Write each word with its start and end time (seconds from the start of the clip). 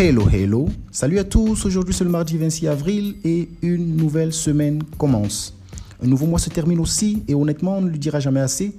Hello, 0.00 0.28
hello. 0.32 0.68
Salut 0.92 1.18
à 1.18 1.24
tous. 1.24 1.66
Aujourd'hui, 1.66 1.92
c'est 1.92 2.04
le 2.04 2.10
mardi 2.10 2.38
26 2.38 2.68
avril 2.68 3.16
et 3.24 3.48
une 3.62 3.96
nouvelle 3.96 4.32
semaine 4.32 4.80
commence. 4.96 5.58
Un 6.00 6.06
nouveau 6.06 6.26
mois 6.26 6.38
se 6.38 6.50
termine 6.50 6.78
aussi 6.78 7.24
et 7.26 7.34
honnêtement, 7.34 7.78
on 7.78 7.80
ne 7.80 7.90
le 7.90 7.98
dira 7.98 8.20
jamais 8.20 8.38
assez. 8.38 8.76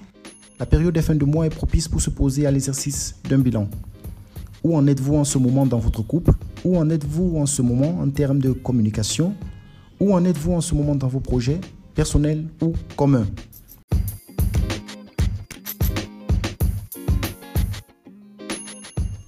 La 0.61 0.66
période 0.66 0.93
des 0.93 1.02
fins 1.02 1.16
de 1.16 1.25
mois 1.25 1.45
est 1.45 1.54
propice 1.54 1.89
pour 1.89 2.00
se 2.00 2.09
poser 2.09 2.45
à 2.45 2.52
l'exercice 2.52 3.18
d'un 3.27 3.39
bilan. 3.39 3.68
Où 4.63 4.77
en 4.77 4.88
êtes-vous 4.88 5.16
en 5.16 5.25
ce 5.25 5.38
moment 5.38 5.66
dans 5.66 5.79
votre 5.79 6.04
couple? 6.04 6.32
Où 6.63 6.77
en 6.77 6.89
êtes-vous 6.89 7.38
en 7.38 7.45
ce 7.45 7.61
moment 7.61 7.99
en 7.99 8.09
termes 8.09 8.39
de 8.39 8.54
communication? 8.54 9.36
Où 9.99 10.13
en 10.13 10.23
êtes-vous 10.23 10.54
en 10.54 10.61
ce 10.61 10.73
moment 10.73 10.95
dans 10.95 11.09
vos 11.09 11.20
projets, 11.20 11.59
personnels 11.95 12.45
ou 12.61 12.71
communs? 12.95 13.27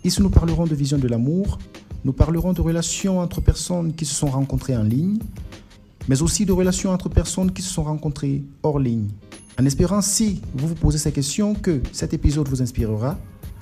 Ici, 0.05 0.21
nous 0.21 0.29
parlerons 0.29 0.65
de 0.65 0.73
vision 0.73 0.97
de 0.97 1.07
l'amour, 1.09 1.59
nous 2.03 2.13
parlerons 2.13 2.53
de 2.53 2.61
relations 2.61 3.19
entre 3.19 3.41
personnes 3.41 3.93
qui 3.93 4.05
se 4.05 4.15
sont 4.15 4.27
rencontrées 4.27 4.75
en 4.75 4.83
ligne, 4.83 5.19
mais 6.07 6.21
aussi 6.21 6.45
de 6.45 6.51
relations 6.51 6.91
entre 6.91 7.09
personnes 7.09 7.51
qui 7.51 7.61
se 7.61 7.71
sont 7.71 7.83
rencontrées 7.83 8.43
hors 8.63 8.79
ligne. 8.79 9.07
En 9.59 9.65
espérant, 9.65 10.01
si 10.01 10.41
vous 10.55 10.69
vous 10.69 10.75
posez 10.75 10.97
ces 10.97 11.11
questions, 11.11 11.53
que 11.53 11.81
cet 11.91 12.13
épisode 12.13 12.47
vous 12.47 12.61
inspirera, 12.61 13.17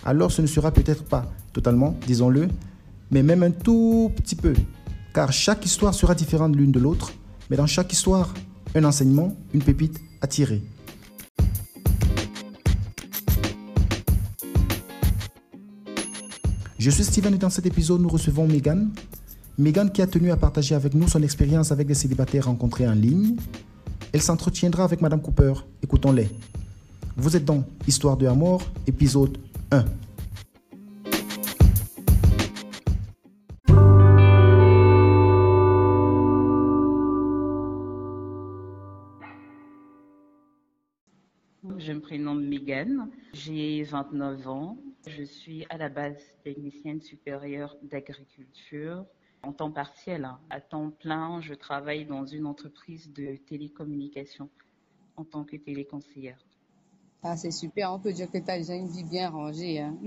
alors 0.05 0.31
ce 0.31 0.41
ne 0.41 0.48
sera 0.48 0.71
peut-être 0.71 1.03
pas 1.03 1.25
totalement, 1.52 1.98
disons-le, 2.07 2.48
mais 3.12 3.23
même 3.23 3.43
un 3.43 3.52
tout 3.52 4.12
petit 4.15 4.35
peu, 4.35 4.53
car 5.13 5.34
chaque 5.34 5.65
histoire 5.65 5.93
sera 5.93 6.15
différente 6.15 6.55
l'une 6.55 6.71
de 6.71 6.79
l'autre, 6.79 7.12
mais 7.49 7.57
dans 7.57 7.67
chaque 7.67 7.91
histoire, 7.91 8.34
un 8.76 8.84
enseignement, 8.84 9.35
une 9.53 9.62
pépite 9.62 9.99
à 10.21 10.27
tirer. 10.27 10.62
Je 16.80 16.90
suis 16.90 17.04
Steven 17.04 17.34
et 17.34 17.38
dans 17.38 17.49
cet 17.49 17.66
épisode, 17.66 17.99
nous 17.99 18.08
recevons 18.08 18.48
Megan. 18.48 18.90
Megan 19.58 19.91
qui 19.91 20.02
a 20.02 20.08
tenu 20.08 20.32
à 20.32 20.38
partager 20.38 20.76
avec 20.76 20.94
nous 20.94 21.10
son 21.10 21.21
expérience 21.21 21.74
avec 21.74 21.86
des 21.88 21.94
célibataires 21.94 22.46
rencontrés 22.46 22.88
en 22.88 22.94
ligne. 22.94 23.36
Elle 24.13 24.21
s'entretiendra 24.21 24.86
avec 24.86 25.02
Madame 25.02 25.21
Cooper. 25.21 25.55
Écoutons-les. 25.84 26.30
Vous 27.18 27.36
êtes 27.36 27.44
dans 27.44 27.66
Histoire 27.86 28.16
de 28.16 28.27
Amour, 28.27 28.62
épisode 28.88 29.38
1. 29.71 29.84
Je 41.77 41.91
me 41.91 41.99
prénomme 41.99 42.48
Megan, 42.48 43.10
j'ai 43.34 43.84
29 43.84 44.48
ans, 44.48 44.77
je 45.10 45.24
suis 45.24 45.65
à 45.70 45.77
la 45.77 45.90
base 45.90 46.18
technicienne 46.43 47.02
supérieure 47.02 47.76
d'agriculture 47.84 49.05
en 49.43 49.52
temps 49.54 49.71
partiel. 49.71 50.26
hein. 50.26 50.40
À 50.49 50.62
temps 50.62 50.91
plein, 50.91 51.41
je 51.41 51.54
travaille 51.54 52.05
dans 52.05 52.26
une 52.26 52.46
entreprise 52.46 53.12
de 53.13 53.35
télécommunication 53.48 54.49
en 55.18 55.26
tant 55.26 55.43
que 55.43 55.57
téléconseillère. 55.57 56.37
Ah, 57.24 57.35
c'est 57.35 57.52
super, 57.52 57.91
on 57.91 57.99
peut 57.99 58.13
dire 58.13 58.32
que 58.32 58.37
tu 58.37 58.49
as 58.49 58.57
déjà 58.57 58.76
une 58.76 58.87
vie 58.87 59.04
bien 59.04 59.30
rangée. 59.30 59.80
hein. 59.80 59.98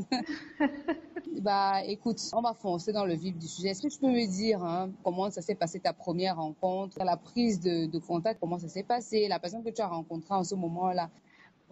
bah, 1.42 1.84
écoute, 1.84 2.18
on 2.32 2.40
va 2.40 2.54
foncer 2.54 2.92
dans 2.92 3.04
le 3.04 3.14
vif 3.14 3.36
du 3.36 3.46
sujet. 3.46 3.68
Est-ce 3.68 3.82
que 3.82 3.88
tu 3.88 3.98
peux 3.98 4.08
me 4.08 4.26
dire 4.26 4.62
hein, 4.64 4.90
comment 5.04 5.30
ça 5.30 5.42
s'est 5.42 5.54
passé 5.54 5.78
ta 5.80 5.92
première 5.92 6.36
rencontre, 6.36 6.98
la 7.04 7.16
prise 7.18 7.60
de, 7.60 7.86
de 7.86 7.98
contact, 7.98 8.40
comment 8.40 8.58
ça 8.58 8.68
s'est 8.68 8.82
passé, 8.82 9.28
la 9.28 9.38
personne 9.38 9.62
que 9.62 9.70
tu 9.70 9.82
as 9.82 9.88
rencontrée 9.88 10.34
en 10.34 10.44
ce 10.44 10.54
moment-là 10.54 11.10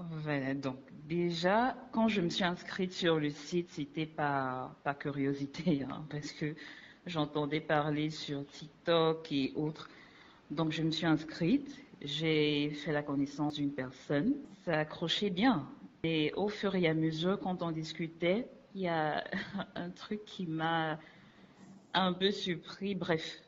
Voilà, 0.09 0.55
donc 0.55 0.79
déjà, 1.07 1.77
quand 1.93 2.09
je 2.09 2.23
me 2.23 2.31
suis 2.31 2.45
inscrite 2.45 2.93
sur 2.93 3.21
le 3.21 3.29
site, 3.29 3.69
c'était 3.71 4.07
par, 4.07 4.75
par 4.77 4.99
curiosité, 4.99 5.83
hein, 5.91 6.07
parce 6.09 6.33
que 6.33 6.55
j'entendais 7.05 7.61
parler 7.61 8.09
sur 8.09 8.47
TikTok 8.47 9.31
et 9.31 9.53
autres. 9.57 9.91
Donc 10.51 10.73
je 10.73 10.83
me 10.83 10.91
suis 10.91 11.05
inscrite, 11.05 11.85
j'ai 12.01 12.71
fait 12.71 12.93
la 12.93 13.03
connaissance 13.03 13.55
d'une 13.55 13.73
personne, 13.73 14.37
ça 14.65 14.79
accrochait 14.79 15.29
bien. 15.29 15.69
Et 16.03 16.33
au 16.35 16.49
fur 16.49 16.75
et 16.75 16.89
à 16.89 16.95
mesure, 16.95 17.39
quand 17.39 17.63
on 17.63 17.71
discutait, 17.71 18.49
il 18.75 18.81
y 18.83 18.89
a 18.89 19.23
un 19.75 19.91
truc 19.91 20.25
qui 20.25 20.47
m'a 20.47 20.99
un 21.93 22.15
peu 22.15 22.31
surpris. 22.31 22.95
Bref, 22.95 23.43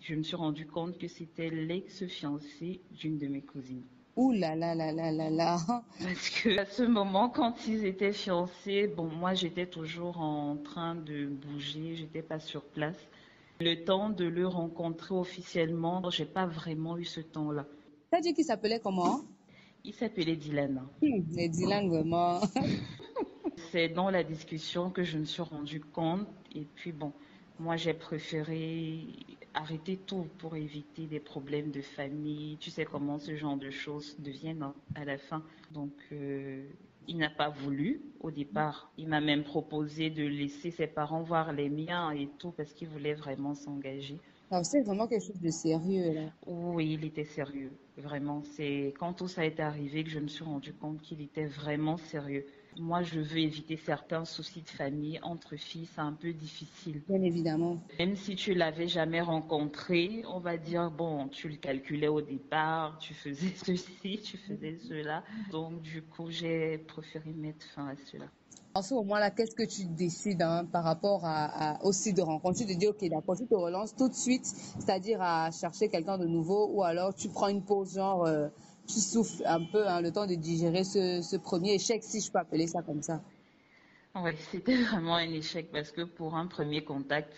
je 0.00 0.16
me 0.16 0.24
suis 0.24 0.36
rendu 0.36 0.66
compte 0.66 0.98
que 0.98 1.06
c'était 1.06 1.50
l'ex-fiancé 1.50 2.80
d'une 2.90 3.16
de 3.16 3.28
mes 3.28 3.42
cousines. 3.42 3.86
Ouh 4.18 4.32
là 4.32 4.56
là 4.56 4.74
là 4.74 4.90
là 4.90 5.12
là 5.12 5.30
là. 5.30 5.58
Parce 6.02 6.30
que 6.30 6.58
à 6.58 6.66
ce 6.66 6.82
moment, 6.82 7.28
quand 7.28 7.68
ils 7.68 7.86
étaient 7.86 8.12
fiancés, 8.12 8.88
bon, 8.88 9.04
moi 9.04 9.34
j'étais 9.34 9.66
toujours 9.66 10.18
en 10.20 10.56
train 10.56 10.96
de 10.96 11.26
bouger, 11.26 11.94
j'étais 11.94 12.22
pas 12.22 12.40
sur 12.40 12.64
place. 12.64 12.98
Le 13.60 13.84
temps 13.84 14.10
de 14.10 14.24
le 14.24 14.48
rencontrer 14.48 15.14
officiellement, 15.14 16.10
j'ai 16.10 16.24
pas 16.24 16.46
vraiment 16.46 16.98
eu 16.98 17.04
ce 17.04 17.20
temps-là. 17.20 17.64
T'as 18.10 18.20
dit 18.20 18.34
qu'il 18.34 18.44
s'appelait 18.44 18.80
comment? 18.80 19.20
Il 19.84 19.94
s'appelait 19.94 20.34
Dylan. 20.34 20.82
Hum, 21.00 21.24
Mais 21.36 21.48
Dylan, 21.48 21.88
vraiment. 21.88 22.40
C'est 23.70 23.88
dans 23.88 24.10
la 24.10 24.24
discussion 24.24 24.90
que 24.90 25.04
je 25.04 25.16
me 25.18 25.26
suis 25.26 25.42
rendu 25.42 25.80
compte. 25.80 26.26
Et 26.56 26.66
puis 26.74 26.90
bon, 26.90 27.12
moi 27.60 27.76
j'ai 27.76 27.94
préféré 27.94 29.06
arrêter 29.58 29.96
tout 29.96 30.26
pour 30.38 30.56
éviter 30.56 31.06
des 31.06 31.20
problèmes 31.20 31.70
de 31.70 31.80
famille. 31.80 32.56
Tu 32.58 32.70
sais 32.70 32.84
comment 32.84 33.18
ce 33.18 33.34
genre 33.34 33.56
de 33.56 33.70
choses 33.70 34.16
deviennent 34.20 34.62
hein, 34.62 34.74
à 34.94 35.04
la 35.04 35.18
fin. 35.18 35.42
Donc 35.72 35.92
euh, 36.12 36.64
il 37.08 37.16
n'a 37.16 37.30
pas 37.30 37.48
voulu 37.48 38.00
au 38.20 38.30
départ. 38.30 38.90
Il 38.98 39.08
m'a 39.08 39.20
même 39.20 39.42
proposé 39.42 40.10
de 40.10 40.24
laisser 40.24 40.70
ses 40.70 40.86
parents 40.86 41.22
voir 41.22 41.52
les 41.52 41.68
miens 41.68 42.10
et 42.12 42.28
tout 42.38 42.52
parce 42.52 42.72
qu'il 42.72 42.88
voulait 42.88 43.14
vraiment 43.14 43.54
s'engager. 43.54 44.18
C'est 44.62 44.80
vraiment 44.80 45.06
quelque 45.06 45.26
chose 45.26 45.40
de 45.40 45.50
sérieux, 45.50 46.14
là. 46.14 46.32
Oui, 46.46 46.94
il 46.98 47.04
était 47.04 47.24
sérieux, 47.24 47.70
vraiment. 47.98 48.42
C'est 48.42 48.94
quand 48.98 49.12
tout 49.12 49.28
ça 49.28 49.44
est 49.44 49.60
arrivé 49.60 50.04
que 50.04 50.10
je 50.10 50.18
me 50.20 50.28
suis 50.28 50.44
rendu 50.44 50.72
compte 50.72 51.02
qu'il 51.02 51.20
était 51.20 51.44
vraiment 51.44 51.98
sérieux. 51.98 52.46
Moi, 52.78 53.02
je 53.02 53.20
veux 53.20 53.38
éviter 53.38 53.76
certains 53.76 54.24
soucis 54.24 54.62
de 54.62 54.68
famille 54.68 55.18
entre 55.22 55.56
filles, 55.56 55.88
c'est 55.92 56.00
un 56.00 56.12
peu 56.12 56.32
difficile. 56.32 57.02
Bien 57.08 57.22
évidemment. 57.22 57.78
Même 57.98 58.14
si 58.14 58.36
tu 58.36 58.54
l'avais 58.54 58.86
jamais 58.86 59.20
rencontré, 59.20 60.22
on 60.28 60.38
va 60.38 60.56
dire 60.56 60.90
bon, 60.90 61.28
tu 61.28 61.48
le 61.48 61.56
calculais 61.56 62.08
au 62.08 62.20
départ, 62.20 62.98
tu 62.98 63.14
faisais 63.14 63.52
ceci, 63.64 64.20
tu 64.22 64.36
faisais 64.36 64.78
cela. 64.88 65.24
Donc 65.50 65.82
du 65.82 66.02
coup, 66.02 66.30
j'ai 66.30 66.78
préféré 66.78 67.30
mettre 67.32 67.66
fin 67.74 67.88
à 67.88 67.96
cela. 68.10 68.26
En 68.74 68.82
ce 68.82 68.94
moment-là, 68.94 69.30
qu'est-ce 69.30 69.56
que 69.56 69.64
tu 69.64 69.86
décides 69.86 70.42
hein, 70.42 70.64
par 70.70 70.84
rapport 70.84 71.24
à, 71.24 71.72
à, 71.72 71.84
au 71.84 71.90
site 71.90 72.16
de 72.16 72.22
rencontre? 72.22 72.58
Tu 72.58 72.66
te 72.66 72.72
dis, 72.72 72.86
OK, 72.86 73.02
d'accord, 73.08 73.36
tu 73.36 73.46
te 73.46 73.54
relances 73.54 73.96
tout 73.96 74.08
de 74.08 74.14
suite, 74.14 74.46
c'est-à-dire 74.46 75.20
à 75.20 75.50
chercher 75.50 75.88
quelqu'un 75.88 76.16
de 76.16 76.26
nouveau, 76.26 76.68
ou 76.72 76.84
alors 76.84 77.12
tu 77.12 77.28
prends 77.28 77.48
une 77.48 77.62
pause, 77.62 77.94
genre, 77.94 78.24
euh, 78.26 78.48
tu 78.88 79.00
souffles 79.00 79.42
un 79.46 79.62
peu, 79.64 79.86
hein, 79.86 80.00
le 80.00 80.10
temps 80.10 80.26
de 80.26 80.34
digérer 80.34 80.82
ce, 80.82 81.36
premier 81.36 81.74
échec, 81.74 82.02
si 82.02 82.20
je 82.20 82.30
peux 82.30 82.38
appeler 82.38 82.66
ça 82.66 82.82
comme 82.82 83.02
ça. 83.02 83.20
Oui, 84.14 84.32
c'était 84.50 84.76
vraiment 84.82 85.16
un 85.16 85.30
échec 85.30 85.70
parce 85.70 85.92
que 85.92 86.02
pour 86.02 86.34
un 86.34 86.46
premier 86.46 86.82
contact, 86.82 87.32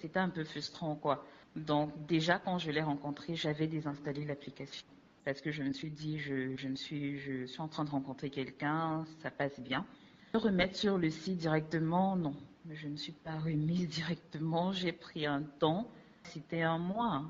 c'était 0.00 0.18
un 0.18 0.28
peu 0.28 0.44
frustrant, 0.44 0.96
quoi. 0.96 1.24
Donc 1.56 1.90
déjà, 2.06 2.38
quand 2.38 2.58
je 2.58 2.70
l'ai 2.70 2.82
rencontré, 2.82 3.34
j'avais 3.34 3.66
désinstallé 3.66 4.24
l'application 4.24 4.86
parce 5.24 5.40
que 5.42 5.50
je 5.50 5.62
me 5.62 5.72
suis 5.72 5.90
dit, 5.90 6.18
je, 6.18 6.66
me 6.66 6.74
suis, 6.74 7.20
en 7.58 7.68
train 7.68 7.84
de 7.84 7.90
rencontrer 7.90 8.30
quelqu'un, 8.30 9.04
ça 9.22 9.30
passe 9.30 9.60
bien. 9.60 9.84
Me 10.32 10.38
remettre 10.38 10.74
sur 10.76 10.96
le 10.96 11.10
site 11.10 11.36
directement, 11.36 12.16
non. 12.16 12.34
Je 12.70 12.88
ne 12.88 12.96
suis 12.96 13.12
pas 13.12 13.38
remise 13.38 13.88
directement, 13.90 14.72
j'ai 14.72 14.92
pris 14.92 15.26
un 15.26 15.42
temps. 15.42 15.86
C'était 16.24 16.62
un 16.62 16.78
mois. 16.78 17.24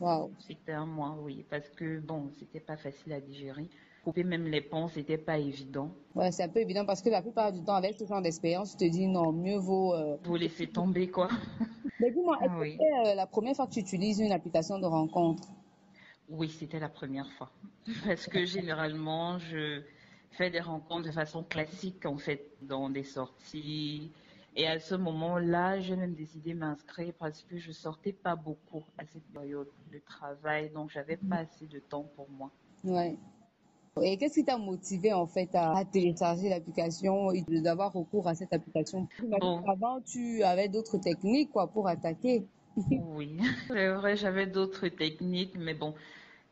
Wow. 0.00 0.30
C'était 0.38 0.72
un 0.72 0.86
mois, 0.86 1.16
oui, 1.20 1.44
parce 1.50 1.68
que 1.70 1.98
bon, 2.00 2.30
c'était 2.38 2.60
pas 2.60 2.76
facile 2.76 3.12
à 3.12 3.20
digérer. 3.20 3.68
Couper 4.04 4.22
même 4.24 4.46
les 4.46 4.60
ponts, 4.60 4.88
c'était 4.88 5.18
pas 5.18 5.38
évident. 5.38 5.90
Ouais, 6.14 6.30
c'est 6.30 6.44
un 6.44 6.48
peu 6.48 6.60
évident 6.60 6.86
parce 6.86 7.02
que 7.02 7.10
la 7.10 7.20
plupart 7.20 7.52
du 7.52 7.62
temps, 7.62 7.74
avec 7.74 7.96
ce 7.98 8.06
genre 8.06 8.22
d'expérience, 8.22 8.76
tu 8.76 8.86
te 8.86 8.92
dis 8.92 9.06
non, 9.06 9.32
mieux 9.32 9.58
vaut. 9.58 9.92
Euh... 9.94 10.16
Vous 10.24 10.36
laisser 10.36 10.68
tomber, 10.68 11.08
quoi. 11.10 11.28
Mais 12.00 12.12
dis-moi, 12.12 12.38
est-ce 12.42 12.52
Oui. 12.60 12.78
que 12.78 13.08
euh, 13.08 13.14
la 13.14 13.26
première 13.26 13.56
fois 13.56 13.66
que 13.66 13.72
tu 13.72 13.80
utilises 13.80 14.20
une 14.20 14.32
application 14.32 14.78
de 14.78 14.86
rencontre? 14.86 15.48
Oui, 16.28 16.48
c'était 16.48 16.78
la 16.78 16.88
première 16.88 17.30
fois. 17.32 17.50
Parce 18.06 18.26
que 18.28 18.44
généralement, 18.44 19.38
je 19.40 19.82
fais 20.30 20.48
des 20.50 20.60
rencontres 20.60 21.08
de 21.08 21.12
façon 21.12 21.42
classique, 21.42 22.06
en 22.06 22.16
fait, 22.18 22.52
dans 22.62 22.88
des 22.88 23.02
sorties. 23.04 24.12
Et 24.58 24.66
à 24.66 24.80
ce 24.80 24.96
moment-là, 24.96 25.78
j'ai 25.78 25.94
même 25.94 26.14
décidé 26.14 26.52
de 26.52 26.58
m'inscrire 26.58 27.14
parce 27.16 27.44
que 27.44 27.56
je 27.58 27.70
sortais 27.70 28.12
pas 28.12 28.34
beaucoup 28.34 28.82
à 28.98 29.06
cette 29.06 29.22
période 29.32 29.68
de 29.92 30.00
travail, 30.00 30.68
donc 30.70 30.90
j'avais 30.90 31.16
pas 31.16 31.36
assez 31.36 31.68
de 31.68 31.78
temps 31.78 32.10
pour 32.16 32.28
moi. 32.28 32.50
Ouais. 32.82 33.16
Et 34.02 34.16
qu'est-ce 34.18 34.34
qui 34.34 34.44
t'a 34.44 34.58
motivé 34.58 35.12
en 35.12 35.28
fait 35.28 35.50
à, 35.54 35.84
télécharger 35.84 36.48
l'application 36.48 37.30
et 37.30 37.42
d'avoir 37.60 37.92
recours 37.92 38.26
à 38.26 38.34
cette 38.34 38.52
application? 38.52 39.06
Bon. 39.40 39.62
Avant, 39.68 40.00
tu 40.00 40.42
avais 40.42 40.68
d'autres 40.68 40.98
techniques 40.98 41.52
quoi 41.52 41.68
pour 41.68 41.86
attaquer. 41.86 42.44
Oui, 42.90 43.38
c'est 43.68 43.88
vrai, 43.88 44.16
j'avais 44.16 44.46
d'autres 44.46 44.88
techniques, 44.88 45.56
mais 45.56 45.74
bon, 45.74 45.94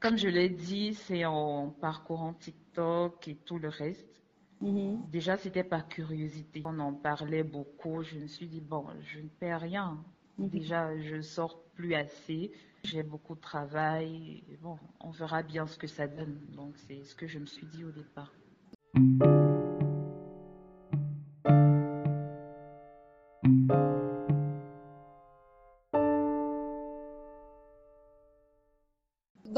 comme 0.00 0.16
je 0.16 0.28
l'ai 0.28 0.48
dit, 0.48 0.94
c'est 0.94 1.24
en 1.24 1.70
parcourant 1.80 2.34
TikTok 2.34 3.26
et 3.28 3.34
tout 3.44 3.58
le 3.58 3.68
reste. 3.68 4.15
Mhm. 4.60 5.02
Déjà, 5.10 5.36
c'était 5.36 5.64
par 5.64 5.88
curiosité. 5.88 6.62
On 6.64 6.78
en 6.78 6.92
parlait 6.92 7.42
beaucoup. 7.44 8.02
Je 8.02 8.18
me 8.18 8.26
suis 8.26 8.46
dit, 8.46 8.60
bon, 8.60 8.86
je 9.00 9.20
ne 9.20 9.28
perds 9.28 9.60
rien. 9.60 10.04
Mhm. 10.38 10.48
Déjà, 10.48 10.98
je 11.00 11.20
sors 11.20 11.62
plus 11.74 11.94
assez. 11.94 12.52
J'ai 12.84 13.02
beaucoup 13.02 13.34
de 13.34 13.40
travail. 13.40 14.44
Bon, 14.62 14.78
on 15.00 15.10
verra 15.10 15.42
bien 15.42 15.66
ce 15.66 15.78
que 15.78 15.86
ça 15.86 16.06
donne. 16.06 16.38
Donc, 16.54 16.74
c'est 16.86 17.04
ce 17.04 17.14
que 17.14 17.26
je 17.26 17.38
me 17.38 17.46
suis 17.46 17.66
dit 17.66 17.84
au 17.84 17.90
départ. 17.90 18.32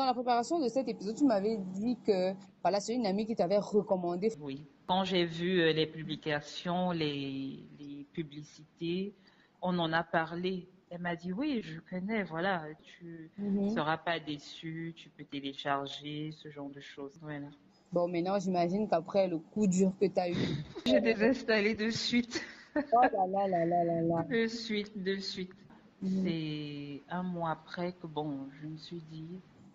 La 0.08 0.14
préparation 0.14 0.58
de 0.58 0.68
cet 0.68 0.88
épisode, 0.88 1.16
tu 1.16 1.24
m'avais 1.24 1.58
dit 1.58 1.96
que 2.06 2.32
voilà, 2.62 2.80
c'est 2.80 2.94
une 2.94 3.06
amie 3.06 3.26
qui 3.26 3.36
t'avait 3.36 3.58
recommandé. 3.58 4.32
Oui. 4.40 4.64
Quand 4.86 5.04
j'ai 5.04 5.26
vu 5.26 5.60
euh, 5.60 5.72
les 5.72 5.86
publications, 5.86 6.90
les, 6.92 7.62
les 7.78 8.06
publicités, 8.12 9.12
on 9.60 9.78
en 9.78 9.92
a 9.92 10.02
parlé. 10.02 10.66
Elle 10.90 11.02
m'a 11.02 11.14
dit, 11.14 11.32
oui, 11.34 11.60
je 11.62 11.80
connais, 11.80 12.22
voilà, 12.24 12.64
tu 12.82 13.30
ne 13.38 13.50
Mhm. 13.50 13.70
seras 13.74 13.98
pas 13.98 14.18
déçu, 14.18 14.94
tu 14.96 15.10
peux 15.10 15.24
télécharger, 15.24 16.30
ce 16.32 16.48
genre 16.50 16.70
de 16.70 16.80
choses. 16.80 17.12
Voilà. 17.20 17.48
Bon, 17.92 18.08
maintenant, 18.08 18.38
j'imagine 18.38 18.88
qu'après 18.88 19.28
le 19.28 19.38
coup 19.38 19.66
dur 19.66 19.92
que 20.00 20.06
tu 20.06 20.18
as 20.18 20.30
eu, 20.30 20.34
J'ai 20.86 21.00
désinstallé 21.02 21.74
de 21.74 21.90
suite, 21.90 22.42
oh 22.74 22.80
là 23.02 23.26
là 23.26 23.46
là 23.48 23.66
là 23.66 23.84
là 23.84 24.00
là. 24.00 24.22
de 24.30 24.46
suite, 24.46 25.02
de 25.02 25.16
suite. 25.18 25.52
Mhm. 26.00 26.22
C'est 26.24 27.02
un 27.10 27.22
mois 27.22 27.50
après 27.50 27.92
que, 27.92 28.06
bon, 28.06 28.48
je 28.62 28.68
me 28.68 28.76
suis 28.78 29.02
dit, 29.10 29.28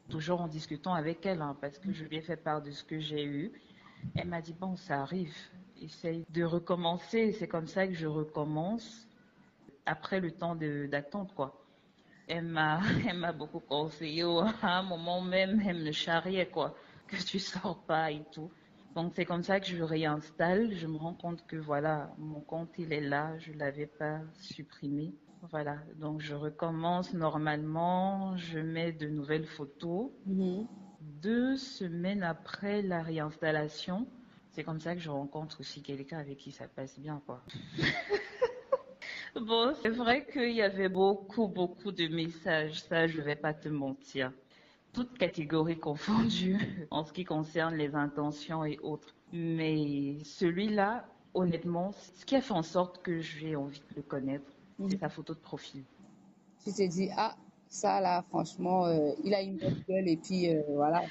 toujours 0.10 0.42
en 0.42 0.48
discutant 0.48 0.94
avec 0.94 1.26
elle, 1.26 1.42
hein, 1.42 1.58
parce 1.60 1.78
que 1.80 1.92
je 1.92 2.06
lui 2.06 2.18
ai 2.18 2.22
fait 2.22 2.38
part 2.38 2.62
de 2.62 2.72
ce 2.72 2.84
que 2.84 3.00
j'ai 3.00 3.24
eu, 3.24 3.52
elle 4.16 4.28
m'a 4.28 4.42
dit, 4.42 4.54
bon, 4.54 4.76
ça 4.76 5.02
arrive, 5.02 5.36
essaye 5.82 6.26
de 6.30 6.44
recommencer. 6.44 7.32
C'est 7.34 7.48
comme 7.48 7.68
ça 7.68 7.88
que 7.88 7.94
je 7.94 8.08
recommence 8.08 9.08
après 9.86 10.20
le 10.20 10.32
temps 10.32 10.56
d'attente, 10.56 11.34
quoi. 11.34 11.60
Elle 12.28 12.46
m'a, 12.46 12.82
beaucoup 13.38 13.60
conseillé. 13.60 14.24
À 14.62 14.80
un 14.80 14.84
moment 14.84 15.22
même, 15.22 15.62
elle 15.66 15.84
me 15.84 15.92
charriait, 15.92 16.48
quoi, 16.48 16.76
que 17.08 17.18
tu 17.18 17.40
sors 17.40 17.84
pas 17.86 18.12
et 18.12 18.24
tout. 18.32 18.52
Donc 18.96 19.14
c'est 19.16 19.26
comme 19.26 19.44
ça 19.44 19.60
que 19.60 19.66
je 19.66 19.82
réinstalle. 19.82 20.74
Je 20.74 20.88
me 20.88 20.98
rends 20.98 21.16
compte 21.16 21.46
que 21.48 21.56
voilà, 21.56 22.14
mon 22.20 22.42
compte 22.42 22.70
il 22.78 22.94
est 22.94 23.02
là, 23.02 23.38
je 23.40 23.52
l'avais 23.54 23.88
pas 23.88 24.20
supprimé. 24.36 25.14
Voilà, 25.51 25.78
donc 25.95 26.22
je 26.22 26.36
recommence 26.36 27.13
normalement, 27.13 28.38
je 28.38 28.60
mets 28.60 28.94
de 28.94 29.07
nouvelles 29.07 29.45
photos. 29.45 30.10
Mhm. 30.25 30.68
Deux 31.01 31.57
semaines 31.57 32.24
après 32.24 32.81
la 32.81 33.04
réinstallation, 33.04 34.07
c'est 34.51 34.63
comme 34.63 34.80
ça 34.80 34.95
que 34.95 35.01
je 35.01 35.10
rencontre 35.10 35.60
aussi 35.60 35.81
quelqu'un 35.81 36.19
avec 36.19 36.38
qui 36.38 36.51
ça 36.51 36.68
passe 36.68 36.98
bien, 37.00 37.22
quoi. 37.25 37.42
Bon, 39.36 39.74
c'est 39.81 39.90
vrai 39.90 40.28
qu'il 40.31 40.51
y 40.51 40.62
avait 40.62 40.90
beaucoup, 40.90 41.48
beaucoup 41.48 41.92
de 41.92 42.07
messages, 42.07 42.84
ça, 42.84 43.07
je 43.07 43.19
vais 43.19 43.36
pas 43.36 43.54
te 43.54 43.68
mentir. 43.68 44.31
Toutes 44.94 45.18
catégories 45.18 45.80
confondues 45.80 46.57
en 46.92 47.04
ce 47.04 47.12
qui 47.12 47.25
concerne 47.25 47.75
les 47.75 47.95
intentions 47.95 48.63
et 48.63 48.78
autres. 48.84 49.16
Mais 49.31 50.19
celui-là, 50.24 51.07
honnêtement, 51.34 51.92
ce 51.94 52.25
qui 52.25 52.36
a 52.36 52.42
fait 52.42 52.54
en 52.54 52.62
sorte 52.63 53.01
que 53.01 53.19
j'ai 53.22 53.56
envie 53.56 53.81
de 53.81 53.95
le 53.98 54.04
connaître, 54.04 54.53
c'est 54.90 55.00
sa 55.00 55.10
photo 55.10 55.34
de 55.34 55.40
profil. 55.40 55.84
Tu 56.64 56.72
t'es 56.74 56.88
dit, 56.88 57.10
ah, 57.18 57.36
ça 57.68 58.00
là, 58.02 58.24
franchement, 58.30 58.86
euh, 58.86 59.12
il 59.24 59.34
a 59.34 59.42
une 59.42 59.58
belle 59.58 59.84
gueule 59.88 60.08
et 60.08 60.18
puis 60.18 60.50
euh, 60.50 60.62
voilà. 60.70 61.04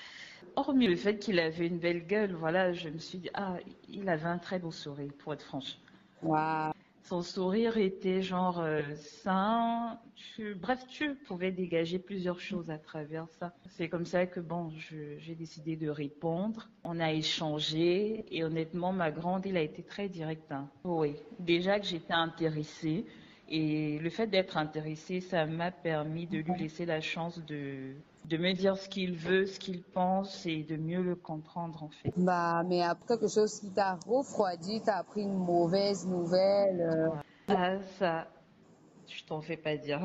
Hormis 0.57 0.87
le 0.87 0.97
fait 0.97 1.19
qu'il 1.19 1.39
avait 1.39 1.67
une 1.67 1.79
belle 1.79 2.07
gueule, 2.07 2.35
voilà, 2.35 2.73
je 2.73 2.89
me 2.89 2.99
suis 2.99 3.19
dit, 3.19 3.31
ah, 3.35 3.57
il 3.89 4.09
avait 4.09 4.27
un 4.27 4.39
très 4.39 4.59
beau 4.59 4.71
sourire, 4.71 5.13
pour 5.19 5.33
être 5.33 5.43
franche. 5.45 5.79
Waouh. 6.23 6.73
Son 7.05 7.23
sourire 7.23 7.79
était 7.79 8.23
genre 8.23 8.61
euh, 8.61 8.83
sain. 8.95 9.99
Tu- 10.15 10.55
bref, 10.55 10.87
tu 10.87 11.17
pouvais 11.17 11.51
dégager 11.51 11.99
plusieurs 11.99 12.39
choses 12.39 12.71
à 12.71 12.79
travers 12.79 13.29
ça. 13.29 13.53
C'est 13.69 13.89
comme 13.89 14.07
ça 14.07 14.27
que 14.27 14.39
bon, 14.41 14.71
j'ai 15.19 15.35
décidé 15.35 15.77
de 15.77 15.89
répondre. 15.89 16.71
On 16.85 17.01
a 17.01 17.13
échangé 17.13 18.25
et 18.31 18.45
honnêtement, 18.45 18.93
ma 18.93 19.11
grande, 19.11 19.45
il 19.47 19.57
a 19.57 19.63
été 19.63 19.83
très 19.83 20.09
direct. 20.09 20.53
hein. 20.53 20.69
Oui, 20.85 21.17
déjà 21.41 21.81
que 21.81 21.87
j'étais 21.87 22.13
intéressée 22.15 23.05
et 23.49 23.99
le 23.99 24.09
fait 24.11 24.27
d'être 24.29 24.57
intéressée, 24.57 25.21
ça 25.21 25.47
m'a 25.47 25.71
permis 25.71 26.27
de 26.27 26.39
lui 26.39 26.55
laisser 26.59 26.87
la 26.87 27.01
chance 27.01 27.39
de 27.45 27.93
de 28.27 28.37
me 28.37 28.53
dire 28.53 28.77
ce 28.77 28.89
qu'il 28.89 29.17
veut, 29.17 29.47
ce 29.47 29.59
qu'il 29.59 29.83
pense 29.83 30.47
et 30.47 30.63
de 30.63 30.77
mieux 30.77 31.03
le 31.03 31.17
comprendre 31.17 31.83
en 31.83 31.89
fait. 31.89 32.13
Bah, 32.17 32.63
mais 32.69 32.81
après 32.81 33.19
quelque 33.19 33.29
chose 33.29 33.59
qui 33.61 33.71
t'a 33.73 33.99
refroidi, 34.07 34.81
t'as 34.81 34.99
appris 34.99 35.23
une 35.23 35.35
mauvaise 35.37 36.07
nouvelle. 36.07 36.81
euh, 36.81 37.09
Ah, 37.49 37.79
ça, 37.99 38.29
je 39.09 39.25
t'en 39.25 39.41
fais 39.41 39.57
pas 39.57 39.77
dire. 39.77 40.05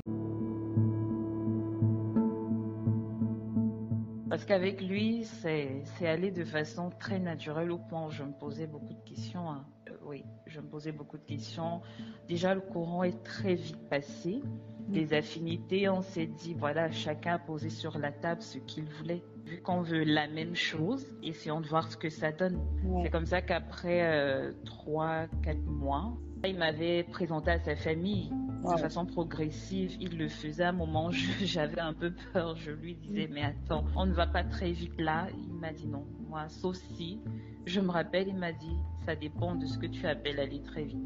Parce 4.30 4.44
qu'avec 4.46 4.82
lui, 4.82 5.24
c'est 5.24 5.84
c'est 5.98 6.08
allé 6.08 6.32
de 6.32 6.44
façon 6.44 6.90
très 7.00 7.20
naturelle 7.20 7.72
au 7.72 7.78
point 7.78 8.08
où 8.08 8.12
je 8.12 8.24
me 8.24 8.32
posais 8.34 8.68
beaucoup 8.68 8.94
de 8.94 9.10
questions. 9.10 9.50
hein. 9.50 9.66
Euh, 10.08 10.10
oui, 10.10 10.26
je 10.46 10.60
me 10.60 10.68
posais 10.68 10.92
beaucoup 10.92 11.18
de 11.18 11.24
questions. 11.24 11.82
Déjà, 12.28 12.56
le 12.56 12.62
courant 12.62 13.04
est 13.04 13.24
très 13.24 13.56
vite 13.56 13.90
passé. 13.90 14.42
Les 14.90 15.14
affinités, 15.14 15.90
on 15.90 16.02
s'est 16.02 16.28
dit, 16.28 16.54
voilà, 16.54 16.90
chacun 16.92 17.34
a 17.34 17.40
posé 17.40 17.70
sur 17.70 17.98
la 18.00 18.12
table 18.12 18.42
ce 18.42 18.58
qu'il 18.58 18.86
voulait. 18.86 19.22
Vu 19.46 19.62
qu'on 19.62 19.82
veut 19.82 20.04
la 20.04 20.28
même 20.28 20.56
chose, 20.56 21.06
essayons 21.24 21.60
de 21.60 21.68
voir 21.68 21.92
ce 21.92 21.98
que 21.98 22.10
ça 22.10 22.32
donne. 22.32 22.56
ouais. 22.86 23.04
C'est 23.04 23.10
comme 23.10 23.26
ça 23.26 23.42
qu'après 23.42 24.02
euh, 24.04 24.54
trois, 24.66 25.28
quatre 25.44 25.64
mois, 25.66 26.18
il 26.46 26.58
m'avait 26.58 27.04
présenté 27.04 27.52
à 27.52 27.60
sa 27.60 27.76
famille 27.76 28.32
Wow. 28.64 28.74
de 28.74 28.80
façon 28.80 29.06
progressive. 29.06 29.96
Il 30.02 30.18
le 30.18 30.28
faisait 30.28 30.64
à 30.64 30.70
un 30.70 30.74
moment, 30.74 31.12
j'avais 31.44 31.80
un 31.80 31.94
peu 31.94 32.12
peur. 32.34 32.56
Je 32.56 32.72
lui 32.72 32.96
disais, 32.96 33.30
mais 33.32 33.44
attends, 33.44 33.86
on 33.96 34.06
ne 34.06 34.14
va 34.14 34.28
pas 34.28 34.44
très 34.44 34.72
vite 34.72 35.00
là. 35.00 35.28
Il 35.38 35.54
m'a 35.54 35.72
dit 35.72 35.88
non, 35.88 36.06
moi, 36.28 36.50
sauf 36.50 36.76
si. 36.96 37.20
Je 37.66 37.80
me 37.80 37.92
rappelle, 37.92 38.28
il 38.28 38.36
m'a 38.36 38.52
dit, 38.52 38.78
ça 39.06 39.16
dépend 39.16 39.56
de 39.56 39.66
ce 39.66 39.78
que 39.78 39.86
tu 39.86 40.06
appelles 40.08 40.40
aller 40.40 40.62
très 40.62 40.84
vite. 40.86 40.98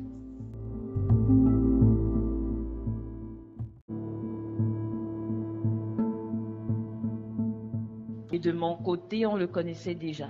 Et 8.34 8.40
de 8.40 8.52
mon 8.52 8.78
côté, 8.78 9.26
on 9.26 9.36
le 9.36 9.48
connaissait 9.48 9.96
déjà. 9.96 10.30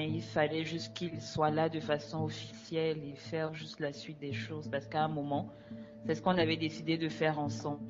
Mais 0.00 0.08
il 0.08 0.22
fallait 0.22 0.64
juste 0.64 0.94
qu'il 0.96 1.20
soit 1.20 1.50
là 1.50 1.68
de 1.68 1.78
façon 1.78 2.24
officielle 2.24 3.04
et 3.04 3.14
faire 3.16 3.52
juste 3.52 3.80
la 3.80 3.92
suite 3.92 4.18
des 4.18 4.32
choses. 4.32 4.66
Parce 4.66 4.86
qu'à 4.86 5.04
un 5.04 5.08
moment, 5.08 5.52
c'est 6.06 6.14
ce 6.14 6.22
qu'on 6.22 6.38
avait 6.38 6.56
décidé 6.56 6.96
de 6.96 7.10
faire 7.10 7.38
ensemble. 7.38 7.82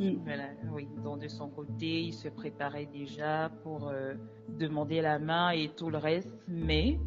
Mm. 0.00 0.14
Voilà, 0.24 0.48
oui. 0.72 0.88
Donc 1.04 1.20
de 1.20 1.28
son 1.28 1.48
côté, 1.48 2.02
il 2.02 2.12
se 2.12 2.26
préparait 2.26 2.86
déjà 2.86 3.52
pour 3.62 3.86
euh, 3.86 4.14
demander 4.58 5.00
la 5.00 5.20
main 5.20 5.50
et 5.50 5.68
tout 5.76 5.90
le 5.90 5.98
reste. 5.98 6.28
Mais 6.48 6.98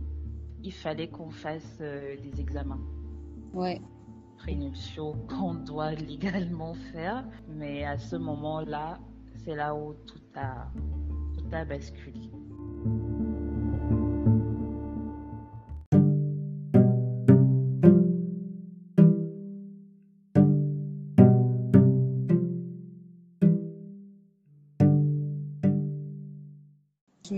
il 0.63 0.71
fallait 0.71 1.09
qu'on 1.09 1.29
fasse 1.29 1.79
euh, 1.81 2.15
des 2.21 2.39
examens 2.39 2.79
Ouais. 3.53 3.81
prénuptiaux 4.37 5.13
qu'on 5.27 5.55
doit 5.55 5.91
légalement 5.91 6.73
faire. 6.93 7.25
Mais 7.49 7.83
à 7.83 7.97
ce 7.97 8.15
moment-là, 8.15 8.97
c'est 9.43 9.55
là 9.55 9.75
où 9.75 9.93
tout 10.07 10.21
a, 10.37 10.71
tout 11.37 11.53
a 11.53 11.65
basculé. 11.65 12.28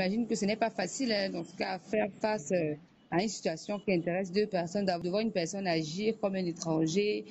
J'imagine 0.01 0.27
que 0.27 0.34
ce 0.34 0.46
n'est 0.46 0.55
pas 0.55 0.72
facile, 0.72 1.12
hein, 1.12 1.29
tout 1.31 1.55
cas, 1.55 1.74
à 1.74 1.79
faire 1.79 2.08
face 2.20 2.51
euh, 2.53 2.74
à 3.12 3.22
une 3.22 3.29
situation 3.29 3.77
qui 3.79 3.93
intéresse 3.93 4.31
deux 4.31 4.48
personnes, 4.48 4.84
de 4.86 5.10
voir 5.10 5.22
une 5.22 5.31
personne 5.31 5.67
agir 5.67 6.15
comme 6.20 6.34
un 6.34 6.43
étranger. 6.43 7.25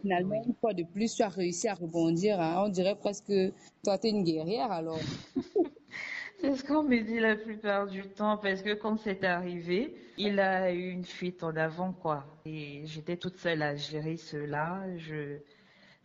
Finalement, 0.00 0.40
une 0.46 0.54
fois 0.54 0.72
de 0.72 0.84
plus, 0.84 1.16
tu 1.16 1.22
as 1.22 1.28
réussi 1.28 1.66
à 1.66 1.74
rebondir. 1.74 2.40
hein. 2.40 2.62
On 2.64 2.68
dirait 2.68 2.94
presque 2.94 3.26
que 3.26 3.52
toi, 3.82 3.98
tu 3.98 4.06
es 4.06 4.10
une 4.10 4.22
guerrière 4.22 4.70
alors. 4.70 5.00
C'est 6.40 6.54
ce 6.54 6.62
qu'on 6.62 6.84
me 6.84 7.00
dit 7.00 7.18
la 7.18 7.34
plupart 7.34 7.88
du 7.88 8.02
temps 8.02 8.36
parce 8.36 8.62
que 8.62 8.74
quand 8.74 8.96
c'est 8.98 9.24
arrivé, 9.24 9.94
il 10.16 10.38
a 10.38 10.72
eu 10.72 10.90
une 10.90 11.04
fuite 11.04 11.42
en 11.42 11.56
avant, 11.56 11.92
quoi. 11.92 12.24
Et 12.46 12.82
j'étais 12.84 13.16
toute 13.16 13.38
seule 13.38 13.62
à 13.62 13.74
gérer 13.74 14.16
cela. 14.16 14.82
Je 14.96 15.38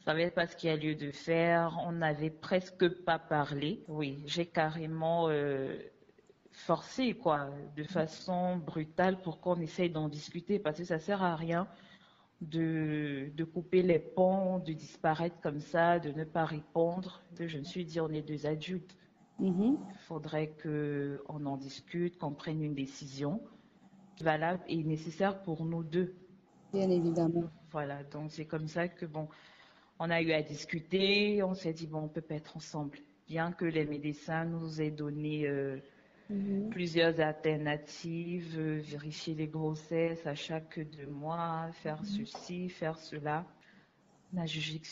savais 0.06 0.32
pas 0.32 0.48
ce 0.48 0.56
qu'il 0.56 0.70
y 0.70 0.74
a 0.74 0.78
lieu 0.78 0.96
de 0.96 1.12
faire. 1.12 1.80
On 1.86 1.92
n'avait 1.92 2.30
presque 2.32 2.88
pas 3.04 3.20
parlé. 3.20 3.84
Oui, 3.88 4.24
j'ai 4.26 4.46
carrément 4.46 5.28
euh, 5.30 5.76
forcé, 6.68 7.14
quoi, 7.14 7.50
de 7.78 7.84
façon 7.86 8.58
brutale 8.58 9.22
pour 9.22 9.40
qu'on 9.40 9.60
essaye 9.62 9.90
d'en 9.90 10.10
discuter 10.10 10.60
parce 10.60 10.78
que 10.80 10.84
ça 10.86 11.00
sert 11.00 11.24
à 11.24 11.36
rien 11.36 11.68
de, 12.42 13.32
de 13.36 13.44
couper 13.46 13.82
les 13.84 14.00
ponts, 14.00 14.60
de 14.60 14.74
disparaître 14.74 15.40
comme 15.42 15.62
ça, 15.62 16.00
de 16.00 16.12
ne 16.12 16.26
pas 16.26 16.46
répondre. 16.46 17.24
Je 17.40 17.58
me 17.58 17.64
suis 17.64 17.86
dit, 17.86 18.00
on 18.02 18.10
est 18.10 18.22
deux 18.22 18.46
adultes. 18.46 18.98
Mhm. 19.40 19.78
Il 19.92 19.98
faudrait 20.00 20.54
qu'on 20.62 21.46
en 21.46 21.58
discute, 21.58 22.18
qu'on 22.18 22.34
prenne 22.34 22.62
une 22.62 22.76
décision. 22.76 23.42
valable 24.22 24.64
et 24.68 24.84
nécessaire 24.84 25.42
pour 25.44 25.66
nous 25.66 25.84
deux. 25.84 26.14
Bien 26.74 26.90
évidemment. 26.90 27.46
Voilà, 27.72 28.04
donc 28.04 28.32
c'est 28.32 28.46
comme 28.46 28.68
ça 28.68 28.88
que 28.90 29.06
bon, 29.06 29.30
on 30.00 30.10
a 30.10 30.22
eu 30.22 30.32
à 30.34 30.42
discuter, 30.42 31.42
on 31.44 31.54
s'est 31.54 31.74
dit 31.74 31.88
bon, 31.88 32.04
on 32.04 32.10
peut 32.10 32.22
pas 32.22 32.36
être 32.36 32.58
ensemble. 32.58 33.00
Bien 33.28 33.52
que 33.52 33.66
les 33.66 33.86
médecins 33.86 34.46
nous 34.46 34.82
aient 34.82 34.92
donné 34.92 35.48
euh, 35.48 35.80
Mhm. 36.30 36.70
plusieurs 36.70 37.20
alternatives, 37.20 38.58
euh, 38.58 38.80
vérifier 38.80 39.36
les 39.36 39.48
grossesses 39.48 40.26
à 40.26 40.36
chaque 40.36 40.80
deux 40.80 41.08
mois, 41.08 41.70
faire 41.74 42.06
ceci, 42.06 42.70
faire 42.70 42.98
cela. 43.00 43.46
On 44.34 44.38
a 44.42 44.46
jugé 44.46 44.80
que 44.80 44.88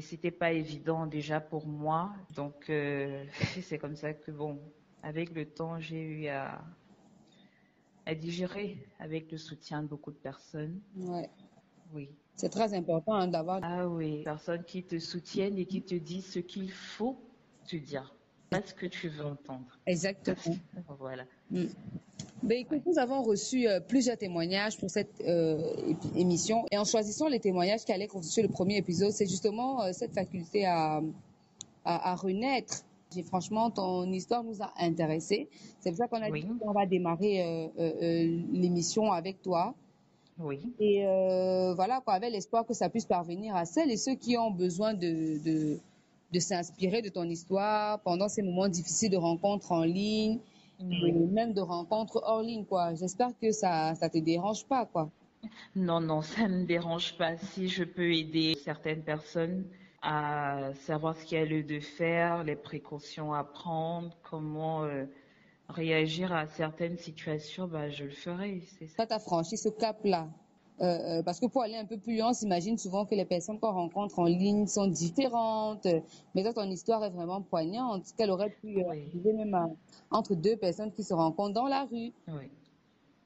c'était 0.00 0.30
pas 0.30 0.52
évident 0.52 1.06
déjà 1.06 1.40
pour 1.40 1.66
moi. 1.66 2.12
Donc 2.34 2.68
euh, 2.70 3.24
c'est 3.62 3.78
comme 3.78 3.96
ça 3.96 4.12
que 4.14 4.30
bon, 4.30 4.60
avec 5.02 5.30
le 5.30 5.46
temps, 5.46 5.78
j'ai 5.80 6.02
eu 6.02 6.26
à, 6.28 6.64
à 8.06 8.14
digérer 8.14 8.86
avec 8.98 9.30
le 9.30 9.38
soutien 9.38 9.82
de 9.82 9.88
beaucoup 9.88 10.10
de 10.10 10.18
personnes. 10.18 10.80
Ouais. 10.96 11.28
Oui. 11.92 12.10
C'est 12.36 12.48
très 12.48 12.72
important 12.74 13.14
hein, 13.14 13.28
d'avoir. 13.28 13.60
Ah 13.62 13.86
oui, 13.88 14.22
personnes 14.24 14.64
qui 14.64 14.84
te 14.84 14.98
soutiennent 14.98 15.58
et 15.58 15.66
qui 15.66 15.82
te 15.82 15.94
disent 15.94 16.32
ce 16.32 16.38
qu'il 16.38 16.70
faut 16.70 17.18
te 17.68 17.76
dire, 17.76 18.14
pas 18.50 18.60
ce 18.64 18.74
que 18.74 18.86
tu 18.86 19.08
veux 19.08 19.24
entendre. 19.24 19.64
Exactement. 19.86 20.56
Voilà. 20.98 21.24
Mm. 21.50 21.64
Ben, 22.42 22.58
écoute, 22.58 22.82
nous 22.86 22.98
avons 22.98 23.22
reçu 23.22 23.68
euh, 23.68 23.80
plusieurs 23.80 24.16
témoignages 24.16 24.76
pour 24.78 24.90
cette 24.90 25.20
euh, 25.26 25.72
émission 26.16 26.64
et 26.70 26.78
en 26.78 26.84
choisissant 26.84 27.28
les 27.28 27.38
témoignages 27.40 27.84
qui 27.84 27.92
allaient 27.92 28.06
constituer 28.06 28.42
le 28.42 28.48
premier 28.48 28.76
épisode, 28.76 29.12
c'est 29.12 29.26
justement 29.28 29.82
euh, 29.82 29.92
cette 29.92 30.12
faculté 30.14 30.66
à, 30.66 31.00
à, 31.84 32.10
à 32.12 32.14
renaître. 32.16 32.82
Franchement, 33.26 33.70
ton 33.70 34.10
histoire 34.12 34.44
nous 34.44 34.62
a 34.62 34.72
intéressés. 34.78 35.48
C'est 35.80 35.90
pour 35.90 35.98
ça 35.98 36.06
qu'on 36.08 36.22
a 36.22 36.30
Oui. 36.30 36.44
dit 36.44 36.58
qu'on 36.60 36.72
va 36.72 36.86
démarrer 36.86 37.68
l'émission 38.52 39.10
avec 39.10 39.42
toi. 39.42 39.74
Oui. 40.38 40.60
Et 40.78 41.02
voilà, 41.74 42.00
quoi, 42.04 42.14
avec 42.14 42.30
l'espoir 42.30 42.64
que 42.64 42.72
ça 42.72 42.88
puisse 42.88 43.06
parvenir 43.06 43.56
à 43.56 43.64
celles 43.64 43.90
et 43.90 43.96
ceux 43.96 44.14
qui 44.14 44.36
ont 44.38 44.52
besoin 44.52 44.94
de, 44.94 45.42
de, 45.44 45.80
de 46.32 46.38
s'inspirer 46.40 47.02
de 47.02 47.08
ton 47.08 47.24
histoire 47.24 48.00
pendant 48.00 48.28
ces 48.28 48.42
moments 48.42 48.68
difficiles 48.68 49.10
de 49.10 49.16
rencontres 49.16 49.72
en 49.72 49.84
ligne, 49.84 50.38
et 50.80 51.12
même 51.12 51.52
de 51.52 51.60
rencontres 51.60 52.22
hors 52.24 52.42
ligne, 52.42 52.64
quoi. 52.64 52.94
J'espère 52.94 53.30
que 53.40 53.52
ça 53.52 53.94
ça 53.96 54.08
te 54.08 54.18
dérange 54.18 54.64
pas, 54.66 54.86
quoi. 54.86 55.10
Non, 55.74 56.00
non, 56.00 56.22
ça 56.22 56.48
ne 56.48 56.58
me 56.58 56.64
dérange 56.66 57.16
pas. 57.16 57.36
Si 57.36 57.68
je 57.68 57.84
peux 57.84 58.14
aider 58.14 58.56
certaines 58.64 59.02
personnes 59.02 59.64
à 60.02 60.72
savoir 60.86 61.16
ce 61.16 61.24
qu'il 61.24 61.38
y 61.38 61.40
a 61.40 61.44
lieu 61.44 61.62
de 61.62 61.80
faire, 61.80 62.44
les 62.44 62.56
précautions 62.56 63.34
à 63.34 63.44
prendre, 63.44 64.16
comment 64.22 64.84
euh, 64.84 65.04
réagir 65.68 66.32
à 66.32 66.46
certaines 66.46 66.96
situations, 66.96 67.66
bah, 67.66 67.90
je 67.90 68.04
le 68.04 68.10
ferai. 68.10 68.62
C'est 68.78 68.86
ça. 68.86 69.06
As 69.08 69.18
franchi 69.18 69.56
ce 69.56 69.68
cap-là. 69.68 70.28
Euh, 70.80 71.18
euh, 71.18 71.22
parce 71.22 71.40
que 71.40 71.46
pour 71.46 71.62
aller 71.62 71.76
un 71.76 71.84
peu 71.84 71.98
plus 71.98 72.16
loin, 72.16 72.30
on 72.30 72.32
s'imagine 72.32 72.78
souvent 72.78 73.04
que 73.04 73.14
les 73.14 73.26
personnes 73.26 73.58
qu'on 73.60 73.72
rencontre 73.72 74.18
en 74.18 74.24
ligne 74.24 74.66
sont 74.66 74.86
différentes. 74.86 75.86
Mais 76.34 76.42
toi, 76.42 76.54
ton 76.54 76.70
histoire 76.70 77.04
est 77.04 77.10
vraiment 77.10 77.42
poignante, 77.42 78.06
qu'elle 78.16 78.30
aurait 78.30 78.50
pu 78.50 78.78
euh, 78.78 78.84
Oui. 78.88 79.02
arriver 79.10 79.32
même 79.34 79.54
à- 79.54 79.68
entre 80.10 80.34
deux 80.34 80.56
personnes 80.56 80.90
qui 80.92 81.04
se 81.04 81.12
rencontrent 81.12 81.54
dans 81.54 81.66
la 81.66 81.84
rue? 81.84 82.12
Oui. 82.28 82.48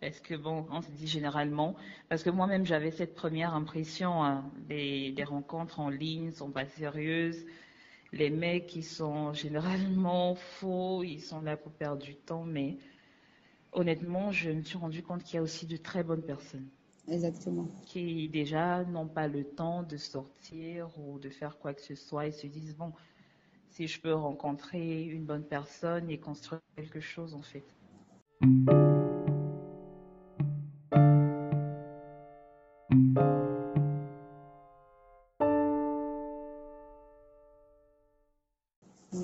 Parce 0.00 0.20
que 0.20 0.34
bon, 0.34 0.66
on 0.70 0.82
se 0.82 0.90
dit 0.90 1.06
généralement, 1.06 1.76
parce 2.08 2.22
que 2.22 2.30
moi-même 2.30 2.66
j'avais 2.66 2.90
cette 2.90 3.14
première 3.14 3.54
impression, 3.54 4.22
hein, 4.22 4.44
des, 4.68 5.12
des 5.12 5.24
rencontres 5.24 5.80
en 5.80 5.88
ligne 5.88 6.32
sont 6.32 6.50
pas 6.50 6.66
sérieuses. 6.66 7.46
Les 8.12 8.30
mecs, 8.30 8.74
ils 8.76 8.84
sont 8.84 9.32
généralement 9.32 10.34
faux, 10.34 11.02
ils 11.04 11.20
sont 11.20 11.40
là 11.40 11.56
pour 11.56 11.72
perdre 11.72 12.02
du 12.02 12.16
temps, 12.16 12.44
mais 12.44 12.76
honnêtement, 13.72 14.32
je 14.32 14.50
me 14.50 14.62
suis 14.62 14.78
rendu 14.78 15.02
compte 15.02 15.22
qu'il 15.22 15.36
y 15.36 15.38
a 15.38 15.42
aussi 15.42 15.66
de 15.66 15.76
très 15.76 16.02
bonnes 16.02 16.22
personnes 16.22 16.68
Exactement. 17.08 17.68
qui 17.86 18.28
déjà 18.28 18.84
n'ont 18.84 19.06
pas 19.08 19.28
le 19.28 19.44
temps 19.44 19.82
de 19.82 19.96
sortir 19.96 20.88
ou 20.98 21.18
de 21.18 21.28
faire 21.28 21.58
quoi 21.58 21.74
que 21.74 21.82
ce 21.82 21.94
soit 21.94 22.26
et 22.26 22.32
se 22.32 22.46
disent 22.46 22.76
bon, 22.76 22.92
si 23.68 23.86
je 23.86 24.00
peux 24.00 24.14
rencontrer 24.14 25.02
une 25.04 25.24
bonne 25.24 25.44
personne 25.44 26.10
et 26.10 26.18
construire 26.18 26.62
quelque 26.76 27.00
chose 27.00 27.34
en 27.34 27.42
fait. 27.42 27.64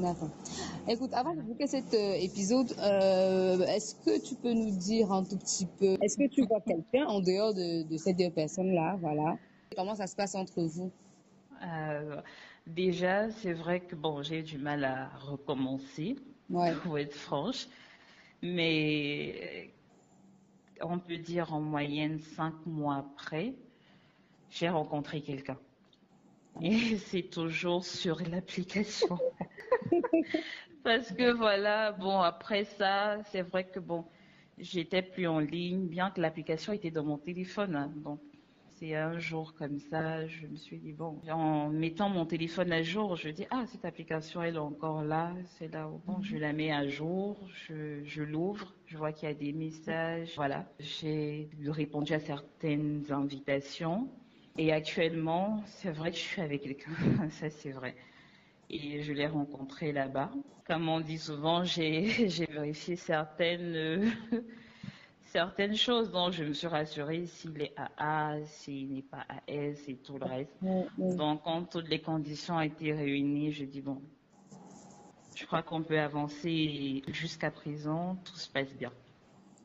D'accord. 0.00 0.30
Écoute, 0.88 1.12
avant 1.12 1.34
de 1.34 1.42
boucler 1.42 1.66
cet 1.66 1.92
euh, 1.94 2.14
épisode, 2.14 2.72
euh, 2.78 3.58
est-ce 3.66 3.94
que 3.96 4.20
tu 4.26 4.34
peux 4.34 4.52
nous 4.52 4.70
dire 4.76 5.12
un 5.12 5.24
tout 5.24 5.36
petit 5.36 5.66
peu, 5.66 5.96
est-ce 6.00 6.16
que 6.16 6.28
tu 6.28 6.42
vois 6.46 6.60
quelqu'un 6.60 7.06
en 7.06 7.20
dehors 7.20 7.54
de, 7.54 7.82
de 7.88 7.96
ces 7.96 8.12
deux 8.14 8.30
personnes-là, 8.30 8.96
voilà? 9.00 9.36
Comment 9.76 9.94
ça 9.94 10.06
se 10.06 10.16
passe 10.16 10.34
entre 10.34 10.62
vous? 10.62 10.90
Euh, 11.62 12.20
déjà, 12.66 13.30
c'est 13.30 13.52
vrai 13.52 13.80
que 13.80 13.94
bon, 13.94 14.22
j'ai 14.22 14.42
du 14.42 14.58
mal 14.58 14.84
à 14.84 15.08
recommencer, 15.18 16.16
Ouais. 16.48 16.74
pour 16.82 16.98
être 16.98 17.14
franche, 17.14 17.68
mais 18.42 19.70
on 20.80 20.98
peut 20.98 21.18
dire 21.18 21.52
en 21.52 21.60
moyenne 21.60 22.18
cinq 22.18 22.54
mois 22.66 22.96
après, 22.96 23.54
j'ai 24.50 24.68
rencontré 24.68 25.20
quelqu'un. 25.20 25.58
Et 26.60 26.96
c'est 27.10 27.30
toujours 27.30 27.84
sur 27.84 28.20
l'application. 28.28 29.18
Parce 30.84 31.12
que 31.12 31.32
voilà, 31.32 31.92
bon, 31.92 32.20
après 32.20 32.64
ça, 32.64 33.18
c'est 33.24 33.42
vrai 33.42 33.64
que 33.70 33.80
bon, 33.80 34.06
j'étais 34.58 35.02
plus 35.02 35.26
en 35.26 35.38
ligne, 35.40 35.88
bien 35.88 36.10
que 36.10 36.20
l'application 36.20 36.72
était 36.72 36.90
dans 36.90 37.04
mon 37.04 37.18
téléphone. 37.18 37.76
hein. 37.76 37.92
Donc, 37.96 38.20
c'est 38.70 38.94
un 38.94 39.18
jour 39.18 39.54
comme 39.54 39.78
ça, 39.78 40.26
je 40.26 40.46
me 40.46 40.56
suis 40.56 40.78
dit, 40.80 40.92
bon, 40.94 41.20
en 41.30 41.68
mettant 41.70 42.08
mon 42.08 42.24
téléphone 42.26 42.72
à 42.72 42.82
jour, 42.82 43.16
je 43.16 43.28
dis, 43.28 43.46
ah, 43.50 43.64
cette 43.66 43.84
application, 43.84 44.42
elle 44.42 44.54
est 44.56 44.58
encore 44.58 45.02
là, 45.04 45.34
c'est 45.44 45.68
là, 45.68 45.88
où, 45.90 45.98
bon, 45.98 46.22
je 46.22 46.36
la 46.38 46.52
mets 46.54 46.72
à 46.72 46.86
jour, 46.88 47.46
je, 47.52 48.02
je 48.04 48.22
l'ouvre, 48.22 48.74
je 48.86 48.96
vois 48.96 49.12
qu'il 49.12 49.28
y 49.28 49.32
a 49.32 49.34
des 49.34 49.52
messages, 49.52 50.34
voilà. 50.36 50.72
J'ai 50.78 51.50
répondu 51.66 52.14
à 52.14 52.20
certaines 52.20 53.04
invitations. 53.12 54.10
Et 54.56 54.72
actuellement, 54.72 55.62
c'est 55.66 55.90
vrai 55.92 56.10
que 56.10 56.16
je 56.16 56.22
suis 56.22 56.42
avec 56.42 56.62
quelqu'un, 56.62 56.90
ça 57.30 57.50
c'est 57.50 57.70
vrai. 57.72 57.96
Et 58.70 59.02
je 59.02 59.12
l'ai 59.12 59.26
rencontré 59.26 59.92
là-bas. 59.92 60.30
Comme 60.64 60.88
on 60.88 61.00
dit 61.00 61.18
souvent, 61.18 61.64
j'ai 61.64 62.02
vérifié 62.50 62.94
certaines, 62.94 63.74
euh, 63.74 64.08
certaines 65.26 65.74
choses. 65.74 66.12
Donc, 66.12 66.32
je 66.32 66.44
me 66.44 66.52
suis 66.52 66.68
rassurée 66.68 67.26
s'il 67.26 67.60
est 67.60 67.74
à 67.76 67.90
A, 67.96 68.44
s'il 68.44 68.94
n'est 68.94 69.02
pas 69.02 69.26
à 69.28 69.42
S 69.48 69.88
et 69.88 69.96
tout 69.96 70.18
le 70.18 70.24
reste. 70.24 70.52
Ouais, 70.62 70.86
ouais. 70.98 71.16
Donc, 71.16 71.42
quand 71.42 71.64
toutes 71.64 71.88
les 71.88 72.00
conditions 72.00 72.56
ont 72.56 72.60
été 72.60 72.92
réunies, 72.92 73.50
je 73.50 73.64
dis 73.64 73.80
bon, 73.80 74.00
je 75.34 75.44
crois 75.46 75.62
qu'on 75.62 75.82
peut 75.82 75.98
avancer 75.98 77.02
jusqu'à 77.08 77.50
présent, 77.50 78.16
tout 78.24 78.36
se 78.36 78.48
passe 78.48 78.72
bien. 78.74 78.92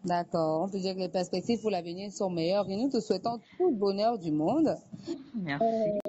D'accord. 0.05 0.61
On 0.63 0.69
peut 0.69 0.79
dire 0.79 0.93
que 0.93 0.99
les 0.99 1.09
perspectives 1.09 1.59
pour 1.61 1.71
l'avenir 1.71 2.11
sont 2.11 2.29
meilleures 2.29 2.69
et 2.69 2.75
nous 2.75 2.89
te 2.89 2.99
souhaitons 2.99 3.39
tout 3.57 3.69
le 3.71 3.75
bonheur 3.75 4.19
du 4.19 4.31
monde. 4.31 4.75
Merci. 5.35 5.65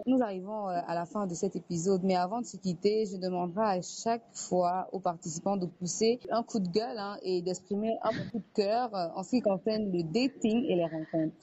Nous 0.07 0.23
arrivons 0.23 0.69
euh, 0.69 0.79
à 0.87 0.95
la 0.95 1.07
fin 1.07 1.27
de 1.27 1.35
cet 1.35 1.57
épisode, 1.57 2.03
mais 2.05 2.15
avant 2.15 2.41
de 2.43 2.47
se 2.47 2.57
quitter, 2.59 3.07
je 3.07 3.17
demanderai 3.17 3.79
à 3.79 3.81
chaque 3.83 4.25
fois 4.35 4.89
aux 4.93 5.01
participants 5.01 5.57
de 5.57 5.67
pousser 5.67 6.21
un 6.31 6.43
coup 6.43 6.59
de 6.61 6.69
gueule 6.69 6.99
hein, 6.99 7.17
et 7.23 7.41
d'exprimer 7.41 7.97
un 8.03 8.11
coup 8.31 8.39
de 8.39 8.55
cœur 8.55 8.95
euh, 8.95 9.09
en 9.15 9.23
ce 9.23 9.31
qui 9.31 9.41
concerne 9.41 9.91
le 9.91 10.03
dating 10.03 10.65
et 10.67 10.77
les 10.77 10.85
rencontres. 10.85 11.35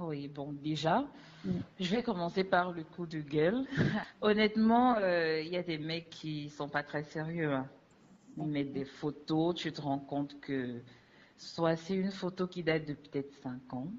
Oui, 0.00 0.28
bon, 0.28 0.52
déjà, 0.62 1.04
Mm. 1.44 1.50
je 1.80 1.96
vais 1.96 2.04
commencer 2.04 2.44
par 2.44 2.70
le 2.70 2.84
coup 2.84 3.04
de 3.04 3.18
gueule. 3.18 3.64
Honnêtement, 4.20 4.94
euh, 4.98 5.40
il 5.44 5.48
y 5.52 5.56
a 5.56 5.62
des 5.64 5.76
mecs 5.78 6.08
qui 6.08 6.48
sont 6.50 6.68
pas 6.68 6.84
très 6.84 7.02
sérieux. 7.02 7.52
hein. 7.52 7.66
Ils 8.38 8.46
mettent 8.46 8.72
des 8.72 8.84
photos, 8.84 9.56
tu 9.56 9.72
te 9.72 9.80
rends 9.80 9.98
compte 9.98 10.38
que 10.40 10.80
soit 11.36 11.76
c'est 11.76 11.94
une 11.96 12.10
photo 12.12 12.48
qui 12.48 12.64
date 12.64 12.86
de 12.86 12.94
peut-être 12.94 13.32
5 13.32 13.72
ans, 13.74 13.92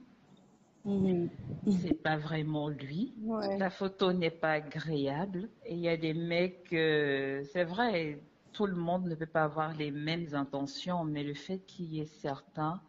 c'est 1.65 1.93
pas 2.01 2.17
vraiment 2.17 2.69
lui. 2.69 3.17
Ouais. 3.17 3.57
La 3.57 3.69
photo 3.69 4.13
n'est 4.13 4.31
pas 4.31 4.53
agréable. 4.53 5.51
Et 5.65 5.73
il 5.75 5.79
y 5.79 5.89
a 5.89 5.97
des 5.97 6.13
mecs, 6.13 6.71
euh, 6.73 7.43
c'est 7.43 7.63
vrai, 7.65 8.25
tout 8.51 8.65
le 8.65 8.75
monde 8.75 9.05
ne 9.07 9.15
peut 9.15 9.25
pas 9.27 9.43
avoir 9.43 9.73
les 9.73 9.91
mêmes 9.91 10.33
intentions, 10.33 11.03
mais 11.05 11.23
le 11.23 11.33
fait 11.33 11.65
qu'il 11.65 11.85
y 11.93 11.99
ait 11.99 12.05
certains 12.05 12.81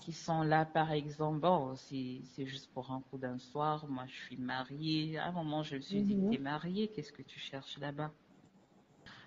qui 0.00 0.12
sont 0.12 0.42
là, 0.42 0.66
par 0.66 0.92
exemple, 0.92 1.40
bon, 1.40 1.76
c'est 1.76 2.22
c'est 2.24 2.46
juste 2.46 2.72
pour 2.74 2.92
un 2.92 3.02
coup 3.02 3.18
d'un 3.18 3.38
soir, 3.38 3.88
moi 3.88 4.06
je 4.06 4.16
suis 4.16 4.38
mariée. 4.38 5.18
À 5.18 5.28
un 5.28 5.32
moment, 5.32 5.62
je 5.64 5.76
me 5.76 5.80
suis 5.82 6.02
dit, 6.04 6.18
Mhm. 6.18 6.30
t'es 6.30 6.38
mariée, 6.38 6.90
qu'est-ce 6.92 7.12
que 7.12 7.22
tu 7.22 7.40
cherches 7.40 7.78
là-bas? 7.78 8.14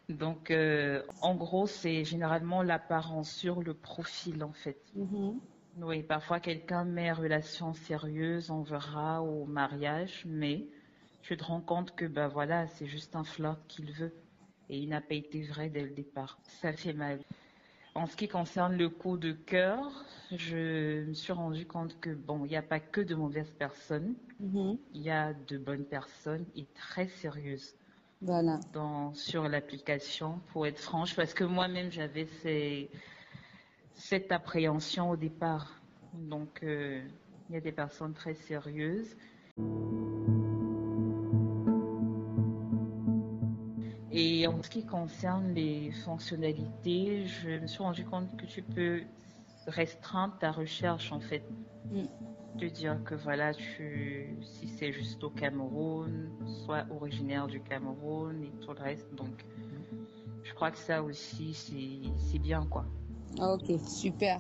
Donc, 0.09 0.51
euh, 0.51 1.03
en 1.21 1.35
gros, 1.35 1.67
c'est 1.67 2.03
généralement 2.05 2.61
l'apparence 2.63 3.31
sur 3.31 3.61
le 3.61 3.73
profil, 3.73 4.43
en 4.43 4.53
fait. 4.53 4.95
Mhm. 4.95 5.41
Oui, 5.77 6.03
parfois 6.03 6.39
quelqu'un 6.39 6.83
met 6.85 7.11
relation 7.11 7.73
sérieuse, 7.73 8.49
on 8.51 8.61
verra 8.63 9.21
au 9.23 9.45
mariage, 9.45 10.23
mais 10.25 10.67
tu 11.21 11.35
te 11.37 11.43
rends 11.43 11.61
compte 11.61 11.95
que 11.95 12.05
ben 12.05 12.27
voilà, 12.27 12.67
c'est 12.67 12.85
juste 12.87 13.15
un 13.15 13.23
flirt 13.23 13.59
qu'il 13.67 13.91
veut 13.91 14.13
et 14.69 14.77
il 14.79 14.89
n'a 14.89 15.01
pas 15.01 15.15
été 15.15 15.43
vrai 15.43 15.69
dès 15.69 15.83
le 15.83 15.91
départ. 15.91 16.39
Ça 16.47 16.73
fait 16.73 16.93
mal. 16.93 17.23
en 17.95 18.05
ce 18.07 18.15
qui 18.15 18.27
concerne 18.27 18.77
le 18.77 18.89
coup 18.89 19.17
de 19.17 19.31
cœur, 19.33 20.05
je 20.31 21.03
me 21.05 21.13
suis 21.13 21.33
rendu 21.33 21.65
compte 21.65 21.99
que 21.99 22.09
bon, 22.13 22.45
il 22.45 22.49
n'y 22.49 22.55
a 22.57 22.61
pas 22.63 22.79
que 22.79 23.01
de 23.01 23.15
mauvaises 23.15 23.53
personnes, 23.53 24.15
Mhm. 24.39 24.77
il 24.91 25.01
y 25.01 25.09
a 25.09 25.33
de 25.33 25.57
bonnes 25.57 25.85
personnes 25.85 26.45
et 26.55 26.65
très 26.73 27.07
sérieuses 27.07 27.75
Voilà. 28.23 28.59
dans, 28.71 29.13
sur 29.13 29.49
l'application, 29.49 30.39
pour 30.53 30.65
être 30.65 30.79
franche, 30.79 31.13
parce 31.15 31.33
que 31.33 31.43
moi-même 31.43 31.91
j'avais 31.91 32.25
ces- 32.41 32.89
cette 33.95 34.31
appréhension 34.31 35.09
au 35.11 35.17
départ. 35.17 35.81
Donc, 36.13 36.63
euh, 36.63 37.01
il 37.49 37.55
y 37.55 37.57
a 37.57 37.61
des 37.61 37.73
personnes 37.73 38.13
très 38.13 38.33
sérieuses. 38.33 39.15
Et 44.11 44.47
en 44.47 44.61
ce 44.61 44.69
qui 44.69 44.85
concerne 44.85 45.53
les 45.53 45.91
fonctionnalités, 45.91 47.25
je 47.25 47.59
me 47.59 47.67
suis 47.67 47.83
rendu 47.83 48.05
compte 48.05 48.37
que 48.37 48.45
tu 48.45 48.61
peux 48.61 49.01
restreindre 49.67 50.37
ta 50.39 50.51
recherche 50.51 51.11
en 51.11 51.19
fait. 51.19 51.43
Mm. 51.91 52.05
De 52.59 52.67
dire 52.67 53.03
que 53.03 53.15
voilà, 53.15 53.53
tu, 53.53 54.37
si 54.41 54.67
c'est 54.67 54.91
juste 54.93 55.23
au 55.23 55.29
Cameroun, 55.29 56.29
soit 56.65 56.85
originaire 56.91 57.47
du 57.47 57.59
Cameroun 57.61 58.43
et 58.43 58.51
tout 58.63 58.73
le 58.73 58.81
reste. 58.81 59.13
Donc, 59.15 59.43
je 60.43 60.53
crois 60.53 60.69
que 60.71 60.77
ça 60.77 61.01
aussi, 61.01 61.53
c'est 61.53 62.09
c'est 62.17 62.39
bien 62.39 62.65
quoi. 62.67 62.85
Ah, 63.39 63.53
Ok, 63.53 63.71
super. 63.87 64.39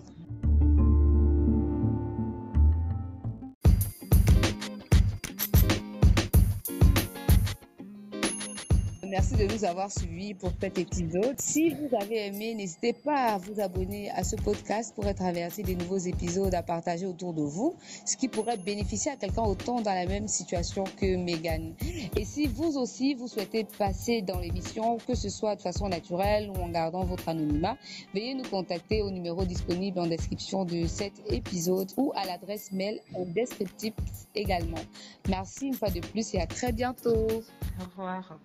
De 9.37 9.51
nous 9.51 9.65
avoir 9.65 9.91
suivis 9.91 10.35
pour 10.35 10.51
cet 10.61 10.77
épisode. 10.77 11.35
Si 11.39 11.71
vous 11.71 11.89
avez 11.99 12.27
aimé, 12.27 12.53
n'hésitez 12.53 12.93
pas 12.93 13.33
à 13.33 13.37
vous 13.39 13.59
abonner 13.59 14.11
à 14.11 14.23
ce 14.23 14.35
podcast 14.35 14.93
pour 14.93 15.07
être 15.07 15.23
averti 15.23 15.63
des 15.63 15.75
nouveaux 15.75 15.97
épisodes 15.97 16.53
à 16.53 16.61
partager 16.61 17.07
autour 17.07 17.33
de 17.33 17.41
vous, 17.41 17.75
ce 18.05 18.15
qui 18.15 18.27
pourrait 18.27 18.57
bénéficier 18.57 19.11
à 19.11 19.15
quelqu'un 19.15 19.41
autant 19.41 19.81
dans 19.81 19.93
la 19.93 20.05
même 20.05 20.27
situation 20.27 20.83
que 20.97 21.15
Megan. 21.15 21.73
Et 22.15 22.25
si 22.25 22.45
vous 22.45 22.77
aussi, 22.77 23.15
vous 23.15 23.27
souhaitez 23.27 23.65
passer 23.77 24.21
dans 24.21 24.39
l'émission, 24.39 24.97
que 24.97 25.15
ce 25.15 25.29
soit 25.29 25.55
de 25.55 25.61
façon 25.61 25.89
naturelle 25.89 26.51
ou 26.51 26.61
en 26.61 26.69
gardant 26.69 27.03
votre 27.03 27.27
anonymat, 27.27 27.75
veuillez 28.13 28.35
nous 28.35 28.47
contacter 28.47 29.01
au 29.01 29.09
numéro 29.09 29.45
disponible 29.45 29.99
en 29.99 30.07
description 30.07 30.63
de 30.63 30.85
cet 30.85 31.13
épisode 31.31 31.91
ou 31.97 32.13
à 32.15 32.25
l'adresse 32.25 32.71
mail 32.71 32.99
en 33.15 33.25
descriptif 33.25 33.93
également. 34.35 34.83
Merci 35.27 35.67
une 35.67 35.73
fois 35.73 35.89
de 35.89 36.01
plus 36.01 36.35
et 36.35 36.39
à 36.39 36.45
très 36.45 36.71
bientôt. 36.71 37.27
Au 37.79 37.83
revoir. 37.89 38.39